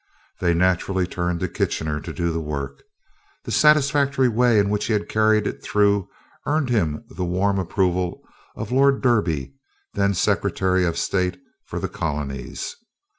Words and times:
They 0.39 0.55
naturally 0.55 1.05
turned 1.05 1.41
to 1.41 1.47
Kitchener 1.47 1.99
to 1.99 2.11
do 2.11 2.31
the 2.33 2.41
work. 2.41 2.81
The 3.43 3.51
satisfactory 3.51 4.27
way 4.29 4.57
in 4.57 4.69
which 4.71 4.85
he 4.85 4.99
carried 4.99 5.45
it 5.45 5.61
through 5.61 6.09
earned 6.47 6.69
for 6.69 6.73
him 6.75 7.03
the 7.09 7.23
warm 7.23 7.59
approval 7.59 8.23
of 8.55 8.71
Lord 8.71 9.03
Derby, 9.03 9.53
then 9.93 10.15
Secretary 10.15 10.85
of 10.85 10.97
State 10.97 11.39
for 11.67 11.77
the 11.79 11.87
Colonies. 11.87 12.75